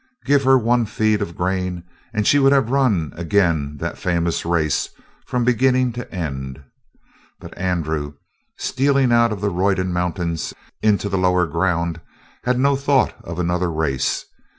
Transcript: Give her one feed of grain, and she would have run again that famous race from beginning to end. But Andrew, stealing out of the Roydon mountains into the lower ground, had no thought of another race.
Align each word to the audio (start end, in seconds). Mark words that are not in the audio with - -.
Give 0.25 0.43
her 0.45 0.57
one 0.57 0.87
feed 0.87 1.21
of 1.21 1.35
grain, 1.37 1.83
and 2.11 2.25
she 2.25 2.39
would 2.39 2.51
have 2.53 2.71
run 2.71 3.13
again 3.15 3.77
that 3.77 3.99
famous 3.99 4.43
race 4.47 4.89
from 5.27 5.43
beginning 5.43 5.93
to 5.93 6.11
end. 6.11 6.63
But 7.39 7.55
Andrew, 7.55 8.13
stealing 8.57 9.11
out 9.11 9.31
of 9.31 9.41
the 9.41 9.51
Roydon 9.51 9.93
mountains 9.93 10.55
into 10.81 11.07
the 11.07 11.19
lower 11.19 11.45
ground, 11.45 12.01
had 12.45 12.57
no 12.57 12.75
thought 12.75 13.13
of 13.23 13.37
another 13.37 13.71
race. 13.71 14.25